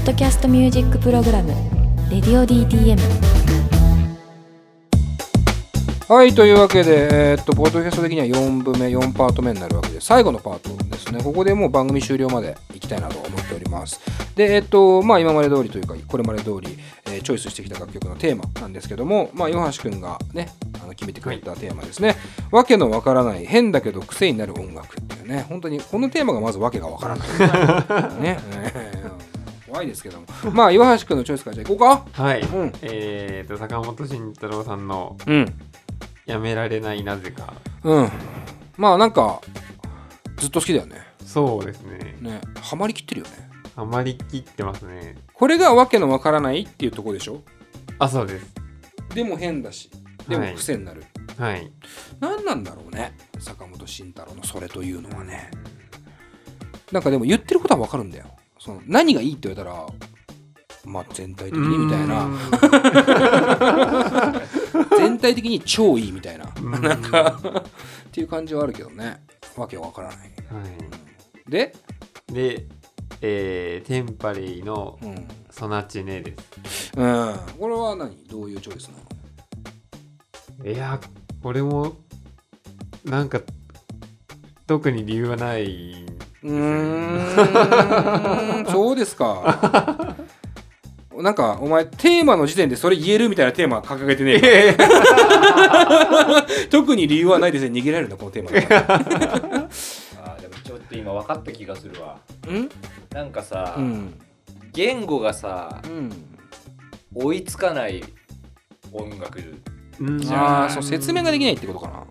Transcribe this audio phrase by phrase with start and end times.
[0.00, 1.52] ッドキャストミュージックプログラム
[2.10, 2.96] 「レディオ DTM」
[6.08, 11.22] はいというわけで、えーっとポッドキャスト的には4部目4パート目になるわけで最後のパートですね。
[11.22, 14.00] ここでもう番組終了までいきたいなと思っております。
[14.34, 20.48] でえーっとまあ今まで通りというかこれまで通り、えーチョイスしてきた楽曲のテーマなんですけどもまあ岩橋くんがね
[20.82, 22.16] あの決めてくれたテーマですね、
[22.50, 27.28] わけのわからない変だけど癖になる音楽っていうね本当にこのテーマがまずわけがわからない。
[28.22, 28.38] ね。
[28.50, 29.20] ね
[29.70, 30.26] 怖いですけども。
[30.52, 32.22] まあ岩橋くんのチョイスからじゃあ行こうか。
[32.22, 32.72] はい、うん。
[32.82, 35.46] えーと坂本慎太郎さんのうん
[36.26, 37.54] 「やめられないなぜか。
[37.84, 38.10] うん。
[38.76, 39.40] まあなんか
[40.36, 42.16] ずっと好きだよね」そうですね。
[42.20, 42.40] ね。
[42.60, 43.50] ハマりきってるよね。
[43.76, 45.16] ハマりきってますね。
[45.32, 47.42] これがわけのわからないっていうとこでしょ？
[48.00, 48.52] あそうです。
[49.14, 49.90] でも変だし。
[50.28, 51.02] でもはい癖になる、
[51.38, 51.70] はい。
[52.20, 53.16] 何なんだろうね？
[53.38, 55.50] 坂本慎太郎のそれというのはね。
[56.92, 58.26] なんかでも言ってることはわかるんだよ
[58.60, 59.86] その何がいいって言われたら
[60.84, 62.28] まあ全体的にみたいな。
[64.96, 66.50] 全体的に超いいみたいな。
[66.56, 66.70] うん。
[66.82, 67.62] なんかっ
[68.12, 69.22] ていう感じはあるけどね。
[69.56, 70.16] わけわからない。
[70.18, 70.24] は
[71.48, 71.74] で、
[72.30, 72.32] い。
[72.32, 72.66] で、
[73.22, 75.28] えーテンパレイのうん。
[75.50, 76.92] ソナチネです。
[76.96, 78.16] うん、これは何？
[78.28, 78.94] どういうチョイスな
[80.64, 80.70] の？
[80.70, 81.00] いや
[81.42, 81.96] これも
[83.04, 83.40] なんか
[84.66, 86.06] 特に理由はない
[86.42, 86.52] うー
[88.62, 88.66] ん。
[88.72, 90.16] そうですか。
[91.16, 96.46] なんかお前テーマの時点でそれ言えるみたいなテーマ掲げてねえか。
[96.70, 97.78] 特に理由はないですね。
[97.78, 102.16] 逃げられるんだこのテーマあーでもちょっと今分かった気がするわ。
[102.48, 102.70] うん？
[103.12, 104.14] なんかさ、うん。
[104.72, 106.10] 言語がさうん。
[107.14, 108.02] 追いつかない
[108.92, 109.42] 音楽
[110.00, 110.22] うん。
[110.32, 112.04] ああそう説明ができないってことかな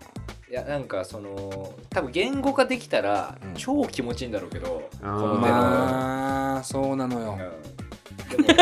[0.50, 3.54] いやなんかその多分言語化できたら、うん。
[3.54, 4.66] 超気持ちいいんだろうけど
[5.00, 7.38] この手の、まあそうなのよ。
[7.38, 8.46] うん。
[8.46, 8.52] で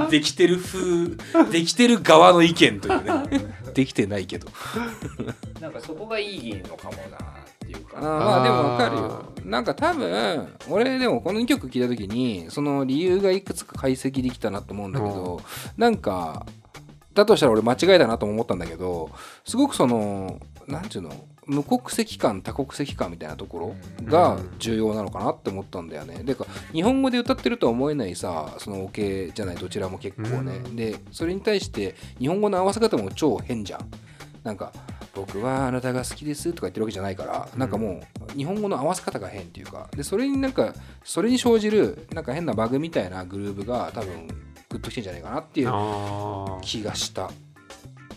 [0.00, 1.16] もできてる風
[1.52, 3.28] できてる側の意見というね。
[3.74, 4.48] できてないけど。
[5.60, 7.00] なんかそこがいいのかもなっ
[7.60, 8.00] ていうか。
[8.00, 9.24] まあでもわかるよ。
[9.44, 15.40] なんか多分俺でもこの2曲聴いた時にその理由がいくつか解析できたなと思うんだけど
[15.76, 16.44] なんか
[17.14, 19.10] だとしたら俺間違えたなとも思ったんだけど
[19.44, 21.12] すごくそのなんていうの
[21.46, 26.22] 無国籍感多国籍感みたいなところが重要なのかなって思ったんだよね。
[26.22, 30.56] でか日本語で歌ってるとは思えないさそのオ、ケじゃないどちらも結構ね。
[30.64, 33.90] うんでそれに対して日本語の合わせ方も超変じゃん。
[34.44, 34.72] なんか
[35.14, 38.00] 僕はあなたが好きですとか言ってるわけじゃないから、なんかも
[38.32, 40.72] う日本語の合わせ方が変っていうかでそれになんか
[41.04, 44.28] それに生じるなんか変なバグみたいなグルーブが多分
[44.70, 45.68] グッときてんじゃないかなっていう
[46.60, 47.30] 気がした。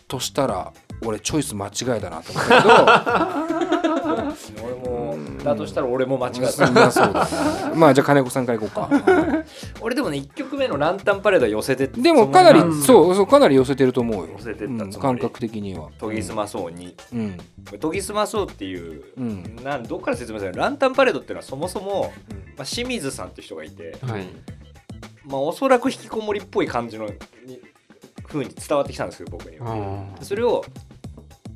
[0.08, 0.72] としたら
[1.06, 3.94] 俺チョイス間違えたなと思ったけど。
[4.64, 7.30] 俺もだとしたら俺も間違っそんたなそうだね。
[7.76, 8.90] まあじゃあ金子さんからいこうか。
[9.81, 14.34] 俺でもね1曲目のランタンパレードは寄せてでもかなりそうそうかなり寄せてると思うよ。
[14.38, 14.84] 寄せてったつもり。
[14.86, 15.90] うん感覚的には。
[16.00, 16.96] 研ぎ澄まそうに。
[17.14, 17.38] うん。
[17.80, 19.56] 研ぎ澄まそうっていう、うん。
[19.64, 20.52] なんどっから説明する？
[20.52, 22.14] のランタンパレードっていうのはそもそも、
[22.58, 24.25] まあ、清水さんっていう人がいて、はい。
[25.25, 27.10] まあ、おそらく引きこもりっぽい感じの
[28.24, 30.16] に風に伝わってきたんですけど僕には。
[30.20, 30.64] あそれを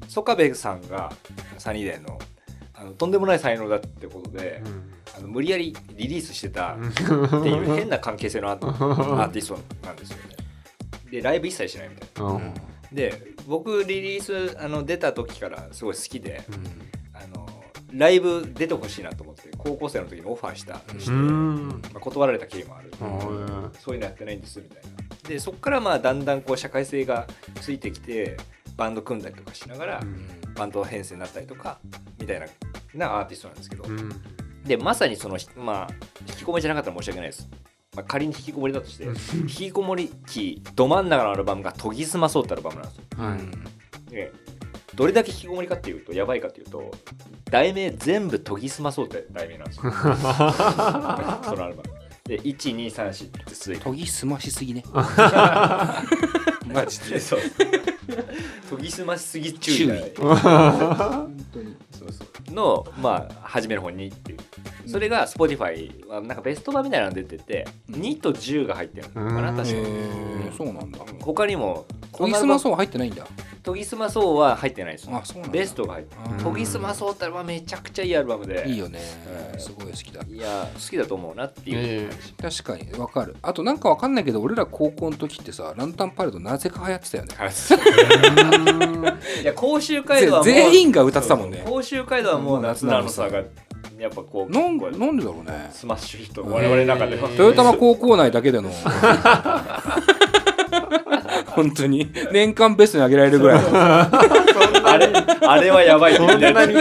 [0.07, 1.11] 曽我部さんが
[1.57, 2.17] サニーデーの
[2.73, 4.61] あのとんでもない才能だってことで、
[5.17, 6.93] あの無理やりリリースしてた っ
[7.43, 10.35] ていう変な関係性のアーティストなんですよね。
[11.11, 12.31] でライブ一切しないみたいな。
[12.31, 12.53] うん。
[12.93, 16.43] で僕リリースあの出た時からすごい好きで、
[17.13, 17.47] あの
[17.93, 21.67] ライブ出てほしいなと思って高校生の時にオファーしたして、うん。
[21.69, 23.71] まあ、断られた経緯もある、うん。
[23.79, 24.89] そういうのやってないんですみたいな
[25.27, 27.27] でそこからまあだんだんこう社会性が
[27.61, 28.37] ついてきて
[28.77, 30.03] バンド組んだりとかしながら、
[30.55, 31.79] バンド編成になったりとか
[32.19, 32.45] みたいな
[32.93, 34.09] なアーティストなんですけど、うん。
[34.65, 35.93] でまさにそのひまあ
[36.27, 37.49] 引きこもりじゃなかったら申し訳ないです、
[37.95, 43.03] まあ、仮に引きこもりだとして引きこもり期ど真ん中のアルバムが「研ぎ澄まそう」ってアルバムなんですよ。
[43.17, 44.11] はい。
[44.11, 44.31] で
[44.95, 46.91] どれだけ引きこもりかっていうとやばいかっていうと
[47.51, 49.83] 題名全部研ぎ澄まそうって題名なんですよ。
[49.91, 51.96] そのアルバム
[52.27, 53.77] で1234って続い。
[53.77, 54.83] て研ぎ澄ましすぎね。
[54.93, 57.19] マジで。
[57.19, 57.39] そう。
[58.69, 59.87] 研ぎ澄ましすぎ注意
[60.17, 61.75] 本当に。
[61.97, 62.53] そうそう。
[62.53, 64.39] のまあ初めの方にっていう。
[64.89, 69.75] それが Spotify はなんかベスト版みたいなの出てて2と10が入ってるのかなうん確か。
[69.77, 70.99] へえそうなんだ。
[71.21, 71.85] 他にも
[72.17, 73.25] 研ぎ澄まそうは入ってないんだ。
[73.63, 75.59] 研ぎ澄まそうは入ってないですあそうなんだ。
[75.59, 78.63] ベストが入って研ぎ澄まそうってアルバムめちゃくちゃいいアルバムで。
[78.67, 78.99] いいよね。
[79.53, 79.59] うん。
[79.59, 80.21] すごい好きだ。
[80.27, 82.09] いや好きだと思うなっていう。
[82.09, 82.17] 感
[82.51, 83.35] じ、確かにわかる。
[83.41, 87.35] あとなんかわかんないけど俺ら高校の時ってさランタンパレードなぜか流行ってたよね。
[89.41, 91.63] いや甲州街道はもうぜ全員が歌ってたもんね。
[91.67, 93.29] 甲州街道はもう夏なのさ。
[93.29, 93.43] が
[93.99, 95.69] やっぱこうなんなんでだろうね。
[95.71, 97.29] スマッシュヒット我々の中では。
[97.29, 98.69] へートヨタマ高校内だけでの
[101.57, 102.07] 本当に。
[102.31, 103.63] 年間ベストに上げられるぐらい。
[103.63, 105.07] のあれ
[105.41, 106.13] あれはやばい。
[106.13, 106.73] ってそんなに。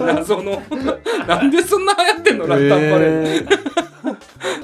[0.00, 0.62] 謎の。
[1.26, 3.56] なんでそんな流行ってんのラッタンパレード。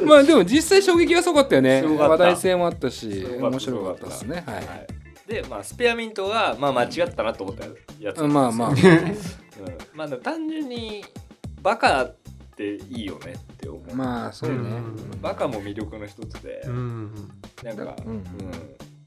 [0.02, 1.82] えまあでも実際衝撃はすごかったよね。
[1.82, 4.44] 話題性もあったし面白かったですね。
[4.46, 4.66] はい、はい。
[5.26, 7.64] でまあスペアミントがまあ間違ったなと思った
[7.98, 8.22] やつ。
[8.22, 8.69] まあまあ。
[8.69, 8.76] うん、
[9.94, 11.02] まあ単純に
[11.62, 12.14] バカっ
[12.54, 15.20] ていいよねって思う、まあそうね、うん。
[15.20, 17.30] バカも魅力の一つで、ーうん。
[17.62, 18.24] なんか、ううんん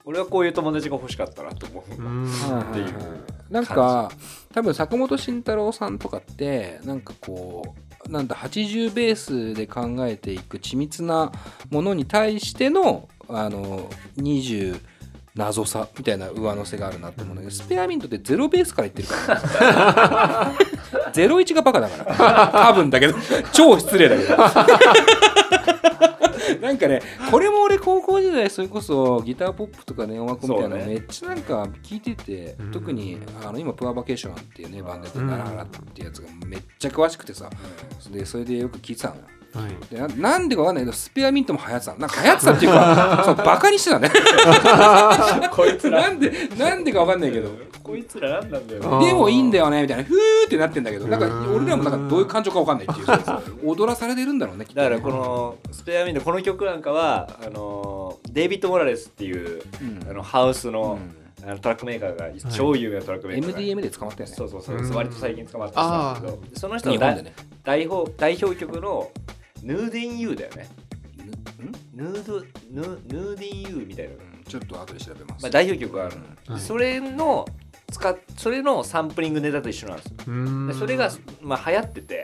[0.09, 2.95] 俺はこういう友達が欲しかったなと思う、っていう。
[3.51, 4.11] なんか
[4.51, 7.75] 多分坂本慎太郎さんとかってなんかこ
[8.07, 11.31] うなんだ80ベースで考えていく緻密な
[11.69, 14.81] ものに対してのあの20
[15.35, 20.51] 謎さみたいな上乗せがあるなと思うんだけどスペアミントってゼロベースからいってるから。
[21.13, 22.67] ゼロ一がバカだから。
[22.67, 23.13] 多分だけど。
[23.51, 24.35] 超失礼だけど
[26.61, 27.01] なんかね
[27.31, 32.71] これも俺高校時代それこそギターポップとかネオワコみたいなのめっちゃなんか聞いてて、うん。
[32.71, 37.49] 特にあの今プアバケーションっていうねバンドやってるうん奈良原ってやつがめっちゃ詳しくてさ。
[38.11, 39.21] でそれでよく聞いてたのよ
[39.53, 39.93] はい。
[39.93, 41.99] でななんでかわかんないけどスペアミントも流行ってたの。
[41.99, 44.09] なんか流行ってたっていうか そうバカにしてたね。
[45.51, 46.01] こいつら。
[46.01, 47.49] なんでなんでかわかんないけど。
[47.83, 48.81] こいつら何なんだよ。
[48.81, 50.03] でもいいんだよねみたいな。
[50.03, 50.15] ふー
[50.45, 53.07] ってなってんだけどなんかうん俺らもなんかどういう感情かわかんないっていう。
[53.65, 54.89] 踊らされてるんだろうねきっとね。
[54.89, 60.09] だからこのスペアミントこの曲なんかはあのデイビッド・モラレスっていううん。
[60.09, 60.99] あのハウスの,、
[61.41, 61.49] うん。
[61.49, 64.35] あのトラックメーカーが超有名なトラックメーカーが、 MDMA で捕まったよね。
[64.35, 67.33] そうそうそう、うん割と最近捕まったんですけどその人の表
[67.65, 67.87] 代
[68.41, 69.09] 表曲の
[69.63, 70.69] 「Needin' U」だよね。
[71.93, 72.39] ヌード
[72.71, 75.43] ヌー Needin' U みたいな、うんちょっと後で調べます。
[75.43, 76.59] まあ、代表曲があるの、はい。
[76.59, 77.45] それの
[77.91, 80.07] 使っそれのサンプリングネタと一緒なんです。
[80.07, 80.67] ようん。
[80.67, 81.11] でそれが、
[81.41, 82.23] まあ、流行ってて。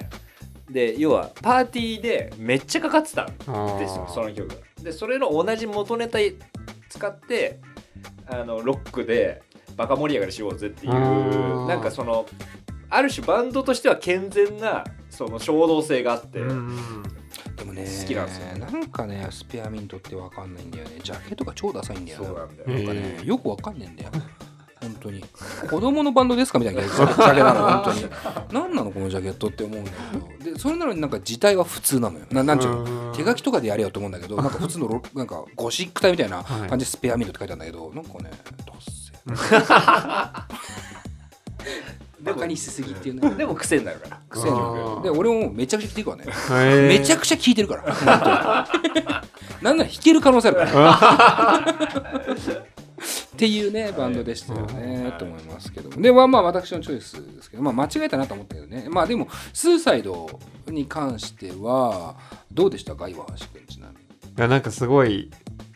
[0.70, 4.48] で要はパーティーでめっちゃかかってたんですよその曲。
[4.48, 6.18] がでそれの同じ元ネタ
[6.90, 7.60] 使って
[8.28, 9.44] あのロックで
[9.78, 11.68] バカ盛り上がりしようぜっていうあー。
[11.68, 12.26] なんかその
[12.90, 17.04] ある種バンドとしては健全なその衝動性があって、うん
[17.76, 17.86] ね。
[18.02, 21.00] 好きなんですよなんかねスペアミントってわかんないんだよね。
[21.04, 24.10] ジャケットが超ダサいんだよそうなんだよ、なんかねよくわかんねえんだよ。
[24.82, 25.24] 本当に。
[25.70, 28.06] 子供のバンドですかみたいな ジャケなの本当に。
[28.52, 30.54] 何なのこのジャケットって思うんだけど。
[30.54, 32.26] でそれなのになんか字体は普通なのよ。
[32.32, 36.70] ななんちゅうの手書きとかでやれよと思うんだけどなんか普通のロ なんかゴシック体みたいなはい。
[36.70, 38.32] 感じでスペアミントって書いてあるんだけどなんかね
[38.66, 39.12] ダッセ
[42.22, 44.20] バカにしすぎっていうねでも癖になるから。
[44.30, 48.68] 癖になるで俺もめちゃくちゃ聞いてるからねめちゃくちゃ聞いてるから。
[49.62, 51.76] なんなら弾ける可能性あるから。
[53.36, 57.64] っていうねバンドでしたよね、と思いますけどでまあまあ私のチョイスですけど。
[57.64, 58.88] まあ間違えたなと思ったけどね。
[58.90, 62.16] まあでもスーサイドに関しては
[62.52, 63.10] どうでしたか？
[63.10, 64.02] 岩橋君ちなみに。
[64.04, 64.06] い
[64.38, 65.30] やなんかすごい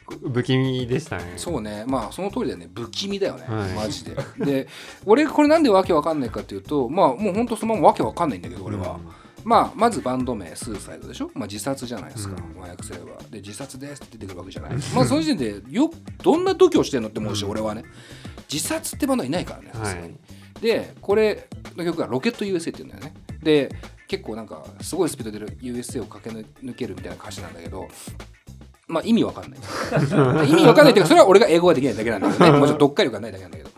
[0.09, 1.33] 不気味でしたね。
[1.38, 1.85] そうね。
[1.88, 2.69] まあその通りだよね。
[2.73, 3.71] 不気味だよね、はい。
[3.73, 4.15] マジで。
[4.39, 4.67] で
[5.06, 9.00] 俺これなんでわけわかんないかっていうとまあもうほんとそのままわけわかんないんだけど俺は、
[9.44, 12.61] まあ、まずバンド名スーサイドでしょ、まあ、自殺じゃないですか、うん。
[12.61, 14.71] 和訳すればで自殺ですって出てくるわけじゃない。
[14.95, 15.89] まあその時点でよ
[16.23, 17.51] どんな度胸してんのって思うし、うん。
[17.51, 17.83] 俺はね。
[18.51, 20.13] 自殺ってバンドはいないからねさすがに、はい
[20.62, 21.47] でこれ
[21.77, 23.13] の曲がロケット USA っていうんだよね。
[23.41, 23.69] で
[24.07, 27.88] 結構なんかすごいスピードで USA を駆け抜けるみたいな歌詞なんだけど
[28.89, 29.60] まあ意味わかんない。
[30.50, 32.51] 意味わかんないっていうかそれは俺が英語ができないだけなんだけどね。
[32.51, 33.69] もちろん読解力がないだけなんだけど。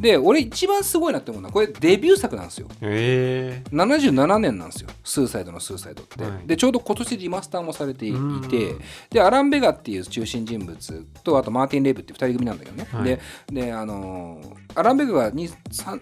[0.00, 2.68] で俺一番すごいなって思うのはこれデビュー作なんですよ。
[2.82, 3.62] え。
[3.66, 4.90] え77年なんですよ。
[5.02, 6.46] スーサイドのスーサイドって、はい。
[6.46, 8.48] でちょうど今年リマスターもされていうん。
[8.48, 8.74] て
[9.10, 13.04] でアラン・ベガっていう中心人物とあとマーティン・レイブっていう2人組なんだけどね、はい。
[13.04, 13.20] で
[13.50, 16.00] であのーアラン・ベガが 2, 3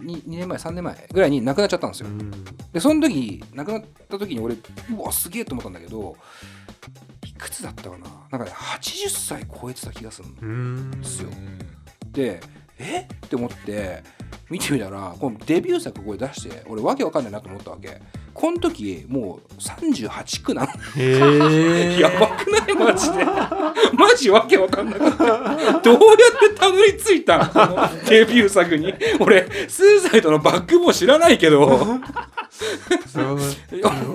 [0.00, 2.30] 2, 年前3年前ぐらいに亡くなっちゃったんですよ、うん。
[2.72, 6.16] でその時亡くなった時に俺うわすげえと思ったんだけど
[7.10, 7.11] い
[7.42, 8.06] くつだったかな？
[8.30, 10.90] なんかね80歳超えてた気がするん。
[10.90, 11.28] ですよ。
[12.12, 12.40] で
[12.78, 13.00] え？
[13.00, 14.02] って思って
[14.50, 18.00] 見てみたらこのデビュー作これ出して俺わけわかんないなと思ったわけ
[18.34, 20.68] この時もう38区なの。
[22.00, 22.74] やばくない？
[22.74, 23.24] マジで。
[23.92, 25.24] マジわけわかんなかった。
[25.80, 27.38] どうやってたどり着いた？
[27.38, 28.94] のこのデビュー作に。
[29.20, 31.68] 俺スーサイドのバックボーン知らないけど。
[33.06, 33.38] そう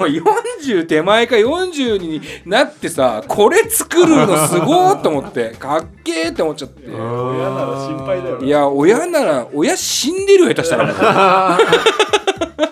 [0.08, 5.52] 40手前か40になってさこれ作るのすごーと思って。
[5.52, 6.88] かっけーって思っちゃって。
[6.90, 12.67] 親なら心配だよいや親なら親死んでるよ下手したらもう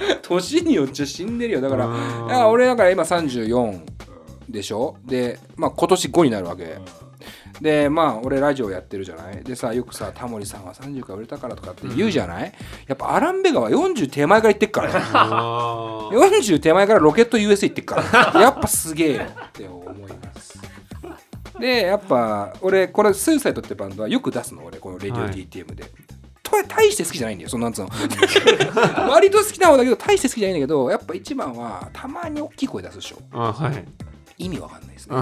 [0.22, 1.60] 年によっちゃ死んでるよ。
[1.60, 3.80] だから俺だから今34
[4.48, 4.96] でしょ？
[5.04, 6.78] でまあ今年5になるわけ。
[7.60, 9.44] でまあ俺ラジオやってるじゃない？
[9.44, 12.52] でさよくさタモリさんは30から売れたからとかって言うじゃない、
[12.86, 14.92] やっぱアラン・ベガは40手前から言ってっから。
[14.94, 17.96] ねあ40 手前からロケット USA 行ってっか
[18.34, 18.40] ら。
[18.40, 20.58] やっぱすげえよって思います。
[21.58, 25.84] でやっぱ俺これスーサイドってバンドはよく出すの俺この「レディオ DTM で」
[26.62, 27.90] と大して好きじゃないんだよそんなんつうの。
[29.10, 33.18] 割と好きな方だけど大して好きじゃないんだけどやっぱ一番はたまに大きい声出すでしょ。
[33.32, 33.84] あはい。
[34.38, 35.16] 意味わかんないですね。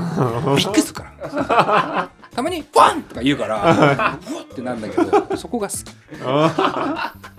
[0.57, 2.09] びっくりするから。
[2.35, 5.85] たまに「ワン!」とか言うからうわってなんだけどそこが好き。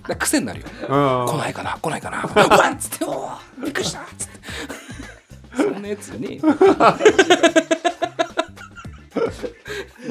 [0.08, 0.66] だ癖になるよ。
[1.28, 2.30] 来ないかな来ないかな。
[2.58, 4.40] ワンっつって「おーびっくりした!」っつって。
[5.56, 6.40] そんなやつよね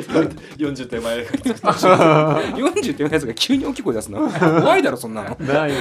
[0.03, 1.19] 40手前。
[1.27, 4.29] 40手のやつが急に大きい声出すの？
[4.31, 5.37] 怖いだろそんなの。
[5.41, 5.73] ない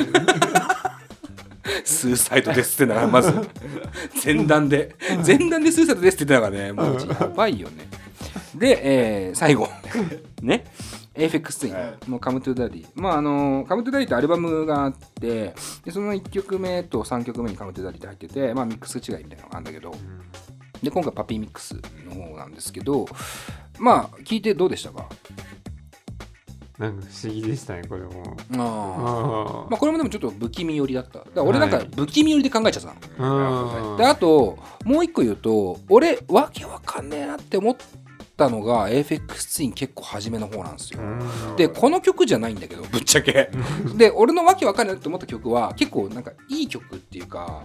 [1.83, 3.33] スーサイドですってならまず。
[4.23, 4.95] 前段で。
[5.25, 7.87] 前段でスーサイドですって言ってたからねもうやばいよね。
[8.55, 9.69] で、えー最後。
[10.41, 10.65] ね。
[11.15, 11.75] Aphex Twin。
[12.11, 12.85] の「Come to Daddy。
[12.95, 19.93] まああの Come to Daddy ってアルバムがあってでその1曲目と3曲目に Come to Daddy って入っててまあミックス違いみたいなのがあるんだけど。
[20.83, 21.75] で今回パピーミックス
[22.07, 23.07] の方なんですけど
[23.79, 25.07] まあ聞いてどうでしたか？
[26.77, 28.37] なんか不思議でしたねこれも。
[28.51, 29.65] あー。
[29.65, 31.19] あまあこれもでもちょっと不気味寄りだった。
[31.19, 37.75] だから俺なんかはい不気味寄りで考えちゃったの、あであともう一個言うと俺わけわかんねえなって思っ
[38.37, 40.99] たのが AFX ツイン結構初めの方なんですよ、
[41.57, 43.49] でこの曲じゃないんだけどぶっちゃけ。
[43.95, 47.63] で俺のわけわかんないなって思った曲は結構なんかいい曲っていうか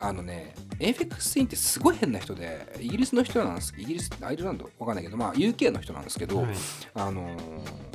[0.00, 6.46] あのね AFX ツインってすごい変な人でイギリスの人なんですイギリスアイルランドわかんないけどまあ UK の人なんですけど、はい。
[6.94, 7.90] あのー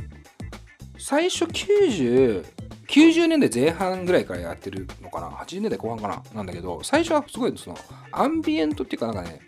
[0.97, 2.43] 最初90
[2.87, 7.77] 90年代前半ぐらいからやってるのかな80年代後半かななんだけど最初はすごいその
[8.11, 9.41] アンビエントっていうかなんかね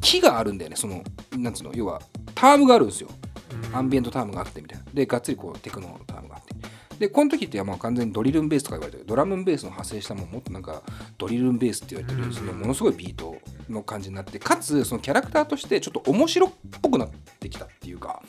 [0.00, 1.04] 木があるんだよねその
[1.36, 2.00] なんつうの要は
[2.34, 3.10] タームがあるんですよ。
[3.72, 4.84] アンビエントタームがあってみたいな。
[4.92, 6.54] でがっつりこうテクノタームがあって
[7.00, 9.06] でこの時ってまあ完全にドリルンベースとか言われてる。
[9.06, 10.82] ドラムンベースの派生したもんもっとなんか
[11.16, 13.38] ドリルンベースって言われてるそのものすごいビート
[13.70, 16.52] の感じになってかつそのキャラクターとしてちょっと面白っ
[16.82, 18.22] ぽくなってきたっていうか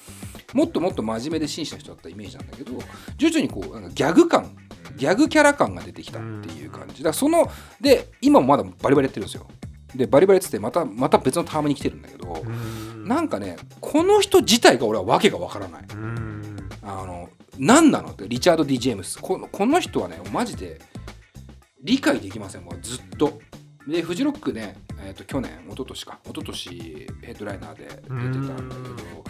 [0.54, 2.72] もっともっと真面目で真摯な人だったイメージなんだけど
[3.18, 4.56] 徐々にこうなんかギャグ感
[4.96, 7.04] ギャグキャラ感が出てきたっていう感じ。
[7.04, 7.52] だからその
[7.82, 9.48] で今もまだバリバリやってるんですよ。
[9.94, 12.42] でバリバリやっててまたまた別のタームに来てるんだけど
[13.06, 15.84] なんかねこの人自体が俺は訳がわからない。
[16.84, 19.20] あの何なのってリチャード・ディ・ジェームス。
[19.20, 20.80] このこの人はねマジで
[21.84, 23.40] 理解できませんもうずっと。
[23.88, 26.20] でフジロックね、えー、と去年一昨年か。
[26.24, 26.70] 一昨年
[27.24, 29.24] ヘッドライナーで出てたんだけど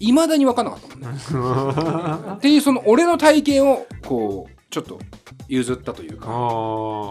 [0.00, 2.34] いまだに分かんなかったもんね。
[2.36, 4.98] っていうその俺の体験をこうちょっと
[5.48, 6.28] 譲ったというか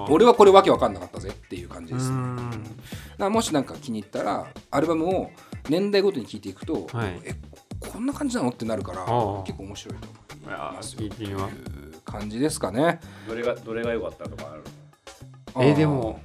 [0.09, 5.31] 俺はこれわけわかんなかったぜっていう感じです、ね、もしなんか気に入ったらアルバムを
[5.69, 7.19] 年代ごとに聴いていくと、はい。
[7.23, 7.35] え
[7.79, 8.49] こんな感じなの？
[8.49, 8.99] ってなるから
[9.45, 10.07] 結構面白いと
[10.43, 10.95] 思います。
[10.95, 14.63] よ聞いう感じですかねどれがどれが良かったとかある
[15.67, 16.19] えーでも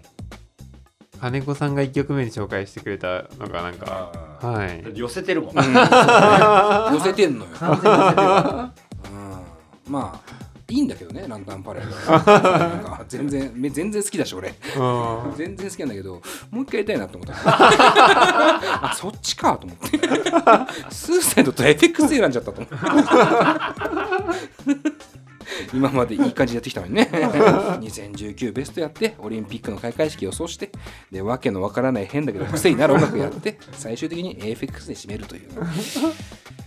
[1.20, 4.82] 金子さんが1曲目に紹介してくれたのがなんかあはい。
[4.82, 5.72] ー寄せてるもん、うん。
[5.74, 5.80] ね
[6.92, 7.50] 寄せてんのよ、
[9.86, 10.41] うん、まあ
[10.72, 11.84] いいんだけどねランタンパレー。
[11.84, 14.48] ドなんか全然め全然好きだし俺。
[14.48, 15.34] うん。
[15.36, 17.34] 全然好きなんだけどもう一回やりたいなと思った。
[17.36, 19.98] あそっちかと思って。
[20.90, 22.76] スーサイドと FX 選んじゃったと思って
[25.74, 27.10] 今までいい感じでやってきたのにね。
[27.12, 30.72] 2019ベストやってオリンピックの開会式予想して
[31.10, 35.50] でわけのわからない変だけど癖になる音楽やって最終的に AFX で締めるという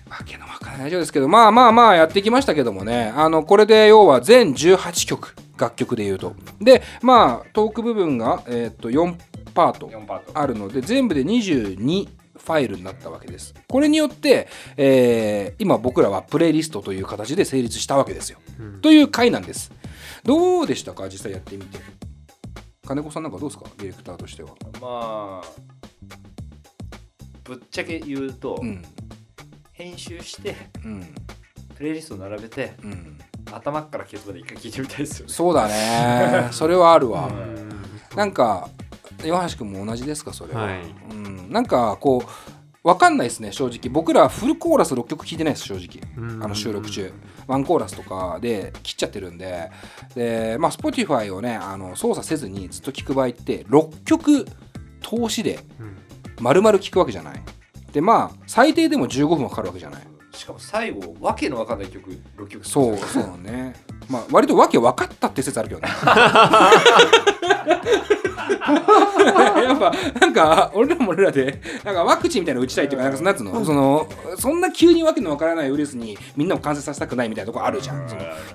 [0.10, 3.12] わけのわからない以上ですけどまあまあまあやってきましたけどもね。
[3.16, 6.36] あのこれで要は全18曲楽曲で言うと。
[6.62, 9.16] でまあトーク部分が、えー、と4
[9.54, 10.32] パート4パート。
[10.40, 12.08] あるので全部で22
[12.38, 13.56] ファイルになったわけです。
[13.68, 14.48] これによって、
[14.78, 18.82] えー今僕らはプレイリストという形で成立したわけですよ、うん。
[18.82, 19.72] という回なんです。
[20.24, 21.06] どうでしたか？
[21.06, 21.80] 実際やってみて。
[22.86, 23.68] 金子さんなんかどうですか？
[23.78, 24.50] ディレクターとしては。
[24.80, 25.44] まあ
[27.44, 28.84] ぶっちゃけ言うと、うん
[29.76, 30.56] 編集して
[30.86, 31.14] うん。
[31.76, 33.18] プレイリスト並べてうん。
[33.52, 35.34] 頭からケツまで一回聞いてみたいですよね。
[35.34, 36.48] そうだね。
[36.52, 37.70] それはあるわ、うん。
[38.16, 38.70] なんか
[39.24, 40.82] 岩橋君も同じですかそれは、はい。
[41.12, 43.92] うん、なんかこう分かんないですね正直。
[43.92, 46.02] 僕らフルコーラス6曲聴いてないです正直。
[46.18, 46.44] うん。
[46.44, 47.12] あの収録中。
[47.46, 49.72] ワンコーラスとかで切っちゃってるんで。
[50.16, 54.46] でまあ Spotify をねあの操作せずにずっと聴く場合って6曲
[55.02, 55.98] 通しでうん。
[56.40, 57.42] 丸々聴くわけじゃない
[57.96, 60.02] でまあ最低でも15分はかかるわけじゃない。
[60.34, 62.68] しかも最後わけのわかんない曲6曲。
[62.68, 63.74] そうそうね。
[64.10, 65.88] まあ割とわけ分かったって説あるけどね。
[68.66, 78.06] やっぱなんか俺らも俺らでなんかワクチンみたいなの打ちたいっていうかなんかなんつうのそのそんな急にわけのわからないウイルスにみんなを感染させたくないみたいなところあるじゃん。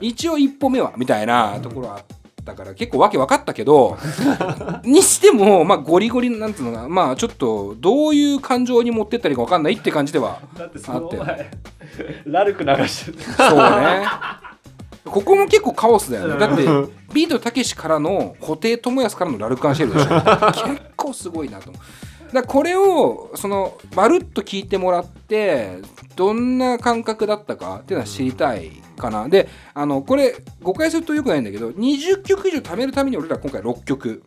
[0.02, 2.04] 一応一歩目はみたいなところあっ
[2.44, 3.98] たから結構わけ分かったけど
[4.84, 6.88] にしてもまあゴリゴリなんつうのかな。
[6.88, 11.50] まあちょっとどういう感情に持ってったらいいか分かんないって感じではだってそのあったよ前
[12.26, 14.06] ラルク流してるそうね。
[15.04, 16.38] ここも結構カオスだよね。
[16.38, 16.64] だって
[17.12, 20.08] ビートたけしからの布袋寅泰からのラルク・アンシェルでしょ
[20.68, 21.70] 結構すごいなと。
[21.70, 21.82] 思う
[22.32, 25.78] だこれをそのまるっと聞いてもらって
[26.16, 28.70] どんな感覚だったかっていうのは知りたい
[29.00, 29.28] かな。
[29.28, 34.22] であのこれ誤解するとよくないんだけど20曲以上貯めるために俺ら今回6曲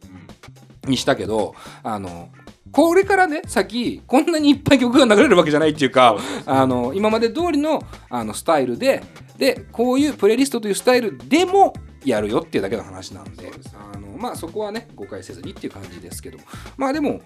[0.86, 2.30] にしたけどあの
[2.72, 9.04] これからね先こんなにいっぱい曲が流れるわけじゃないっていうかあの今まで通りのあのスタイルで
[9.38, 13.52] でこういうプレイリストというスタイルでもやるよっていうだけの話なんで
[13.94, 16.38] あのまあそこはね誤解せずにっていう感じですけど。
[16.78, 17.22] まあでも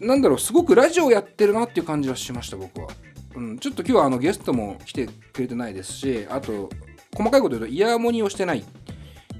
[0.00, 2.88] なんだろうすごくラジオやってるなっていう感じはしました僕は、
[3.34, 6.70] うん、ちょっと今日はあのゲストも来てくれてないですしあと
[7.14, 8.64] 細かいこと言うとイヤモニをしてない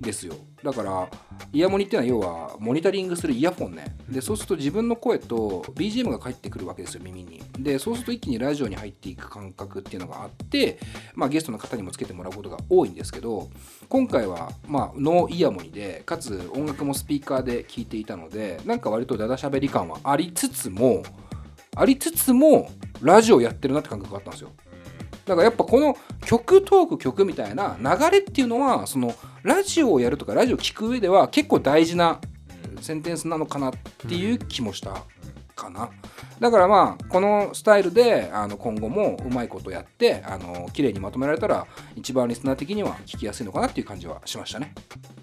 [0.01, 0.35] ですよ。
[0.63, 1.09] だから
[1.53, 3.97] イヤモニっていうのは要はモニタリングするイヤフォンね。
[4.09, 7.43] でそうすると自分の声と BGM が返ってくるわけですよ耳に。
[7.59, 10.79] でそうすると一気にラジオに入っていく感覚っていうのがあって、
[11.15, 13.49] まあ、ゲストの方にもつけてもらうことが多いんですけど
[13.89, 21.03] 今回はまあノーイヤモニでかつ音楽もスピーカーで聴いていたのでなんか割とダダしゃべり感はありつつも
[21.77, 24.51] ありつつもラジオやってるなって感覚があったんですよ。
[25.27, 32.21] だからやっぱこの曲トーク曲みたいな流れっていうのはそのラジオをやるとかラジオを聴く上では結構大事な
[32.81, 33.73] センテンスなのかなっ
[34.09, 35.05] ていう気もした。
[35.61, 35.91] かな。
[36.41, 44.75] だからまあこのスタイルであの今後もうまいことやってあの綺麗にまとめられたら一番リスナー的には聞きやすいのかなっていう感じはしましたね。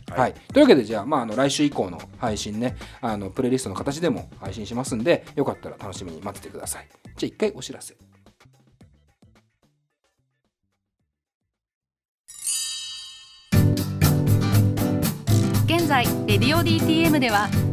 [0.10, 6.88] はい、というわけでじゃあ,、まあ、あの来週以降の配信ねあのプレイリストの形でも配信しますんでよかったら楽しみに待っててください。
[7.18, 7.96] じゃあ一回お知らせ。
[15.66, 17.50] 現在レディオ DTM では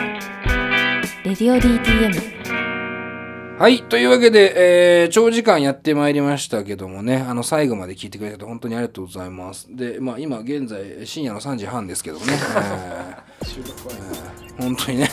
[1.31, 2.41] レディオ DTM」
[3.57, 3.83] はい。
[3.83, 9.67] というわけで、えー長時間やってまいりましたけどもね、あの、最後まで聞いてくれて本当にありがとうございます。
[9.69, 15.09] で、まあ、今現在、深夜の3時半ですけどもね、 えーえー本当にね、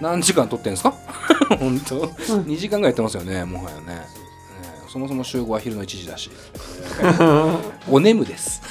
[0.00, 0.94] 何時間撮ってんですか？
[1.58, 3.82] 本当 ?2 時間ぐらいやってますよね、もはやね。
[3.88, 6.30] えーそもそも集合は昼の1時だし。
[7.90, 8.62] お眠です。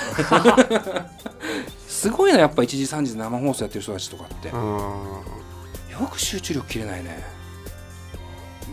[1.88, 4.50] すごいな、やっぱ1時、3時で生放送やってる人たちとかって。
[5.98, 7.24] うんよく集中力切れないね。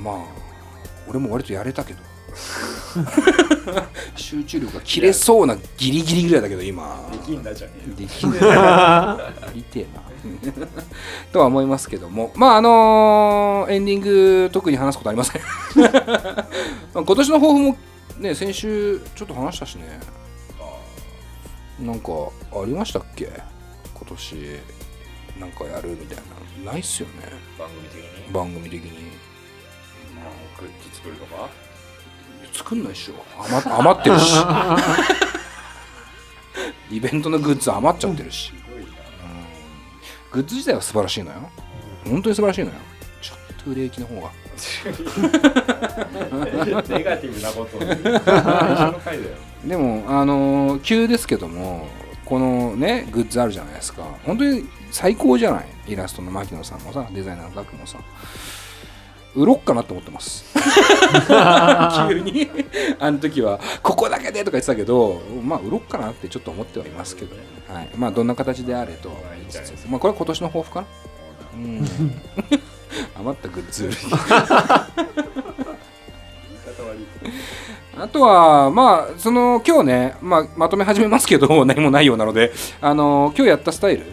[0.03, 0.15] まあ
[1.09, 2.01] 俺も割とやれたけど。
[4.17, 7.09] 集中力が切れそうなギリギリぐらいだけど今。
[7.13, 7.97] できんだじゃねえよ。
[7.97, 8.37] できんな。
[8.41, 10.03] いやりてえな。
[11.33, 12.33] とは思いますけども。
[12.35, 15.43] まああのーエンディング特に話すことありません。
[16.95, 17.77] 今年の抱負も
[18.19, 20.01] ね先週ちょっと話したしね。
[21.81, 22.13] なんか
[22.53, 23.29] ありましたっけ？
[23.95, 24.37] 今年
[25.41, 26.23] なんかやるみたいな
[26.65, 27.15] ないっすよね。
[27.59, 28.33] 番組的に？
[28.33, 28.91] 番組的に。
[30.15, 30.25] まあ
[30.61, 31.49] グッズ作るとか？
[32.53, 33.15] 作んないっしょ。
[33.39, 34.33] 余余ってるし。
[36.91, 38.89] イベントのグッズ余っちゃってるし、すごいな。
[40.31, 41.51] グッズ自体は素晴らしいのよ。
[42.05, 42.75] 本当に素晴らしいのよ。
[43.21, 44.31] ちょっと売れ行きの方が。
[44.55, 44.61] ネ
[47.03, 47.77] ガティブなこと
[49.67, 51.89] でもあのー急ですけども
[52.25, 54.05] このねグッズあるじゃないですか。
[54.25, 55.67] 本当に最高じゃない？
[55.87, 57.99] イラストの牧野さんもさデザイナーのガクもさ
[59.35, 60.45] 売ろっかなと思ってます。
[62.09, 62.49] 急に？
[63.01, 67.35] あの時はここだけでとか言ってたけどまあ売ろっかなってちょっと思ってはいますけど、
[67.69, 69.11] はい、まあどんな形であれと
[69.89, 70.87] まあこれは今年の抱負かな。
[71.55, 71.87] うん。
[73.19, 73.91] 余ったグッズ
[77.97, 84.07] あとは、まあ、その今日ね、まあ、まとめ始めますけど、何もないようなので、あの今日やったスタイル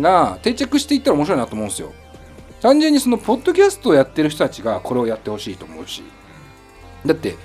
[0.00, 1.92] が定着していったら面白いなと思うんですよ。
[2.60, 6.02] 単純にそのポッドキャストをやってる人たちがこれをやってほしいと思うし、
[7.04, 7.36] だって、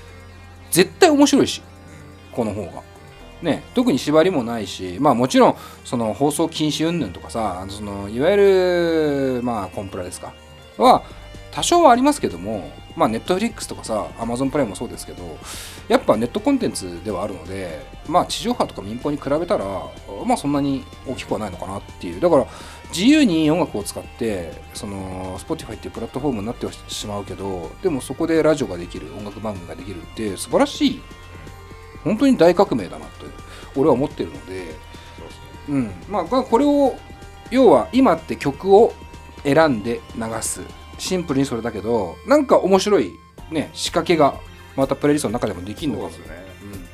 [0.72, 1.62] 絶対面白いし、
[2.32, 2.84] この方が。
[3.42, 8.38] ね、特に縛りもないし、まあもちろん、その放送禁止云々とかさ、そのいわゆ
[9.38, 10.34] る、まあコンプラですか、
[10.78, 11.04] は、
[11.52, 15.38] 多少はありますけどもまあネットフリックスとかさアマゾンプライムもそうですけど
[15.88, 19.66] やっぱネットコンテンツではあるのでまあ地上波とか民放に比べたら
[20.26, 22.22] まあそんなに大きくはないのかなっていう。
[22.22, 22.48] だから
[22.90, 31.02] 自由に音楽を使ってその Spotify っていうプラットフォームになってはしまうけどでもそこでラジオができる音楽番組ができるって素晴らしい
[32.04, 33.20] 本当に大革命だなと
[33.76, 34.76] 俺は思ってるので、
[35.70, 35.92] うん。
[36.10, 36.96] まあ、これを
[37.52, 38.94] 要は今って曲を
[39.44, 40.62] 選んで流す
[41.00, 43.12] シンプルにそれだけどなんか面白い、
[43.52, 44.40] ね、仕掛けが
[44.76, 46.10] またプレイリストの中でもできるのかも。
[46.10, 46.18] ね、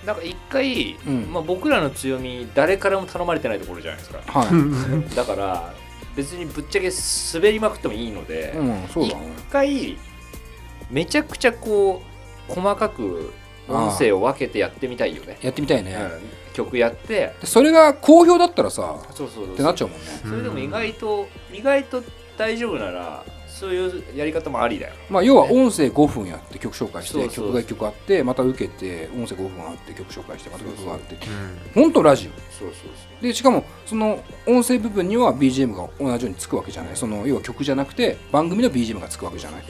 [0.02, 5.74] うん、なんか一回、うん、まあ、僕らの強み誰からも頼まれてないところじゃないですか、はい、 だから
[6.15, 6.89] 別にぶっちゃけ
[7.34, 9.15] 滑りまくってもいいので、うん、一、ね、
[9.52, 9.98] 回
[10.89, 12.02] めちゃくちゃこ
[12.50, 13.34] う細かく
[13.68, 15.38] 音声を分けてやってみたいよね。
[15.41, 17.34] やってみたいね、うん、曲やって。
[17.44, 19.54] それが好評だったらさそうそう。
[19.54, 20.06] ってなっちゃうもんね。
[20.24, 22.04] それでも意外と、意外と
[22.38, 31.18] 大丈夫ならそういうやり方もありだよ、まあ、要は音声5分やって曲紹介して曲が1曲あってまた受けて音声5分あって曲紹介してまた曲があって。
[31.74, 32.32] 本当ラジオ。
[32.52, 33.24] そうそうそう。
[33.24, 36.98] でしかもその音声部分には BGM が同じようにつくわけじゃない。
[36.98, 39.63] その要は曲じゃなくて番組の BGM がつくわけじゃない。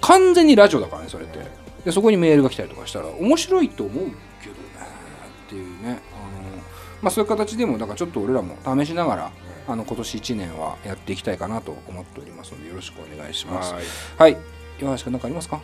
[0.00, 1.38] 完全にラジオだからねそれって。
[1.84, 4.16] でそこにメールが来たりとかしたら面白いと思うけどね
[5.46, 5.90] っていうね。
[5.90, 5.98] あの、
[7.02, 9.32] まあ、そういう形でもだからちょっと俺らも試しながら
[9.68, 13.74] あの今年1年はやっていきたいかなと思っておりますのでよろしくお願いします。
[14.16, 14.36] はい。
[14.80, 15.60] 岩橋君何かありますか？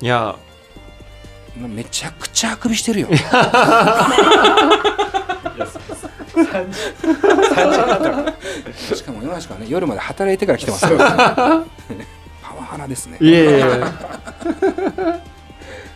[0.00, 0.36] いや。
[1.56, 3.08] めちゃくちゃあくびしてるよ。
[8.94, 11.64] しかも岩橋君はね夜まで働いてから来てますから。
[12.42, 13.16] パワハラですね。
[13.20, 13.80] いえいえ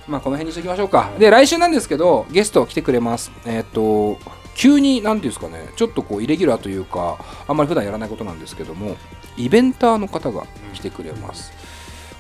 [0.07, 1.11] まあこの辺にしておきましょうか。
[1.19, 3.31] で来週なんですけどゲスト来てくれます。
[3.45, 4.19] えっ、ー、と
[4.59, 8.97] 急に何ていうんですかねちょっとこうイレギュラーというかあんまり普段やらないことなんですけども
[9.37, 11.53] イベンターの方が来てくれます、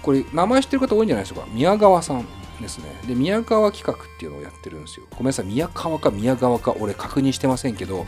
[0.02, 1.48] これ名前知ってる方多いんじゃないでしょうか？
[1.52, 2.24] 宮川さん
[2.62, 2.84] ですね。
[3.06, 5.06] で宮川企画っていうのをやってるんですよ。
[5.10, 5.46] ごめんなさい。
[5.46, 8.06] 宮川か宮川か俺確認してませんけど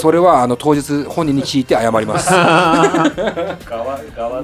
[0.00, 2.30] それはあの当日本人に聞いて謝ります。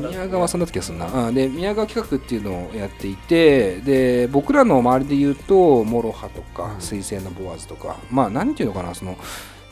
[0.08, 9.16] 宮川さんだった気がするな、で宮川企画っていうのをやっていてで僕らの周りで言うとモロハとか水星のボアーズとかまあ何ていうのかなその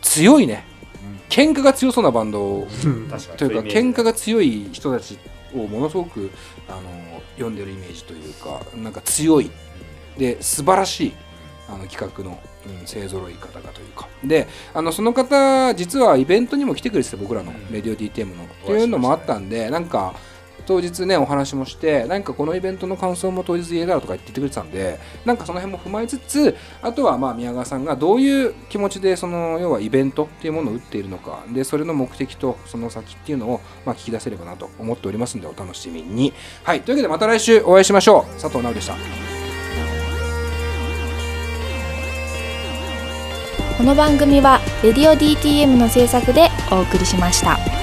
[0.00, 0.70] 強いね。
[1.28, 2.66] 喧嘩が強そうなバンド
[3.38, 5.18] というか喧嘩が強い人たち
[5.54, 6.30] をものすごく
[6.68, 9.50] あの呼んでるイメージというかなんか強い。
[10.18, 11.12] で素晴らしい
[11.68, 14.08] あの企画の、うん、勢ぞろい方がというか。
[14.24, 20.14] であのその方実はイベントにも来てくれてて僕らの「レディオ DTM の」っていうのもあったんでなんか
[20.66, 36.32] 当日ねお話もしてなんかこのイベントの感想も当日言えたらとか言ってくれてたんでなんかその辺も踏まえつつあとはまあ宮川さんがどういう気持ちでその要はイベントっていうものを打っているのかでそれの目的とその先っていうのをまあ聞き出せればなと思っておりますのでお楽しみに。
[36.64, 38.40] はいというわけでまた来週お会いしましょう。
[38.40, 38.94] 佐藤直でした。
[43.82, 47.81] この番組は「レディオ DTM」の制作でお送りしました。